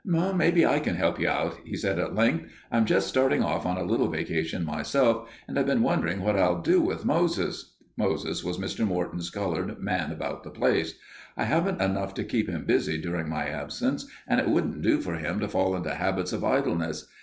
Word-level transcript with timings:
"Maybe 0.03 0.65
I 0.65 0.79
can 0.79 0.95
help 0.95 1.19
you 1.19 1.29
out," 1.29 1.59
he 1.63 1.75
said 1.77 1.99
at 1.99 2.15
length. 2.15 2.51
"I'm 2.71 2.85
just 2.85 3.07
starting 3.07 3.43
off 3.43 3.67
on 3.67 3.77
a 3.77 3.83
little 3.83 4.07
vacation 4.07 4.65
myself, 4.65 5.29
and 5.47 5.59
I've 5.59 5.67
been 5.67 5.83
wondering 5.83 6.21
what 6.21 6.35
I'd 6.35 6.63
do 6.63 6.81
with 6.81 7.05
Moses." 7.05 7.75
(Moses 7.95 8.43
was 8.43 8.57
Mr. 8.57 8.83
Morton's 8.83 9.29
colored 9.29 9.77
man 9.79 10.11
about 10.11 10.41
the 10.41 10.49
place.) 10.49 10.95
"I 11.37 11.43
haven't 11.43 11.83
enough 11.83 12.15
to 12.15 12.23
keep 12.23 12.49
him 12.49 12.65
busy 12.65 12.99
during 12.99 13.29
my 13.29 13.45
absence 13.45 14.07
and 14.27 14.39
it 14.39 14.49
wouldn't 14.49 14.81
do 14.81 14.99
for 15.01 15.17
him 15.17 15.39
to 15.39 15.47
fall 15.47 15.75
into 15.75 15.93
habits 15.93 16.33
of 16.33 16.43
idleness. 16.43 17.05